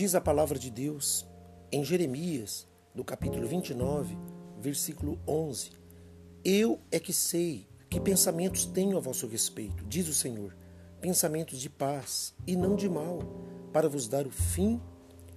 [0.00, 1.26] Diz a palavra de Deus
[1.70, 4.16] em Jeremias, no capítulo 29,
[4.58, 5.72] versículo 11:
[6.42, 10.56] Eu é que sei que pensamentos tenho a vosso respeito, diz o Senhor,
[11.02, 13.18] pensamentos de paz e não de mal,
[13.74, 14.80] para vos dar o fim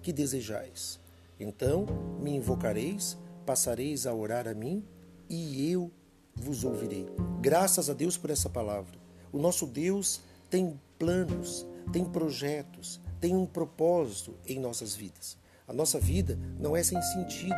[0.00, 0.98] que desejais.
[1.38, 1.84] Então
[2.18, 4.82] me invocareis, passareis a orar a mim,
[5.28, 5.92] e eu
[6.34, 7.06] vos ouvirei.
[7.42, 8.98] Graças a Deus por essa palavra.
[9.30, 15.36] O nosso Deus tem planos, tem projetos, tem um propósito em nossas vidas.
[15.66, 17.56] A nossa vida não é sem sentido.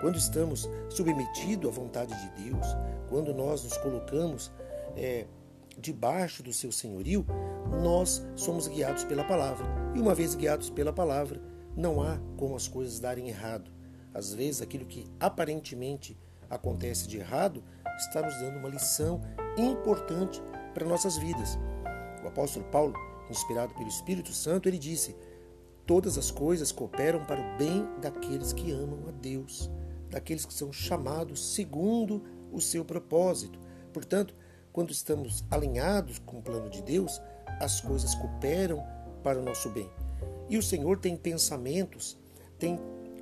[0.00, 2.64] Quando estamos submetidos à vontade de Deus,
[3.08, 4.52] quando nós nos colocamos
[4.96, 5.26] é,
[5.76, 7.26] debaixo do seu senhorio,
[7.82, 9.66] nós somos guiados pela palavra.
[9.96, 11.42] E uma vez guiados pela palavra,
[11.76, 13.68] não há como as coisas darem errado.
[14.14, 16.16] Às vezes, aquilo que aparentemente
[16.48, 17.64] acontece de errado
[17.98, 19.20] está nos dando uma lição
[19.58, 20.40] importante
[20.72, 21.58] para nossas vidas.
[22.22, 22.94] O apóstolo Paulo,
[23.30, 25.14] inspirado pelo Espírito Santo, ele disse:
[25.86, 29.70] Todas as coisas cooperam para o bem daqueles que amam a Deus,
[30.08, 33.58] daqueles que são chamados segundo o seu propósito.
[33.92, 34.34] Portanto,
[34.72, 37.20] quando estamos alinhados com o plano de Deus,
[37.60, 38.84] as coisas cooperam
[39.22, 39.90] para o nosso bem.
[40.48, 42.16] E o Senhor tem pensamentos,
[42.58, 42.78] tem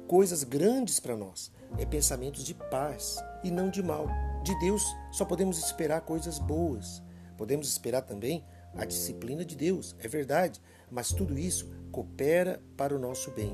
[0.06, 1.50] coisas grandes para nós.
[1.76, 4.06] É pensamentos de paz e não de mal.
[4.42, 7.02] De Deus só podemos esperar coisas boas.
[7.36, 12.98] Podemos esperar também a disciplina de Deus, é verdade, mas tudo isso coopera para o
[12.98, 13.52] nosso bem.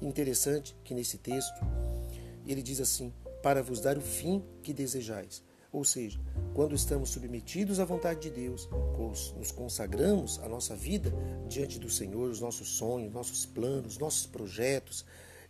[0.00, 1.60] Interessante que nesse texto
[2.46, 5.42] ele diz assim: para vos dar o fim que desejais.
[5.72, 6.20] Ou seja,
[6.52, 8.68] quando estamos submetidos à vontade de Deus,
[9.36, 11.10] nos consagramos a nossa vida
[11.48, 15.04] diante do Senhor, os nossos sonhos, nossos planos, nossos projetos,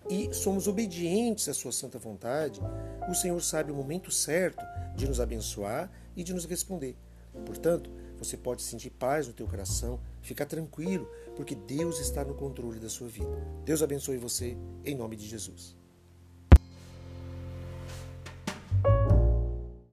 [0.09, 2.61] e somos obedientes à Sua santa vontade,
[3.09, 4.65] o Senhor sabe o momento certo
[4.97, 6.97] de nos abençoar e de nos responder.
[7.45, 7.91] Portanto,
[8.23, 12.89] você pode sentir paz no teu coração, ficar tranquilo, porque Deus está no controle da
[12.89, 13.37] sua vida.
[13.65, 15.82] Deus abençoe você em nome de Jesus.